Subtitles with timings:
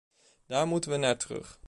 [0.45, 1.59] Daar moeten we naar terug.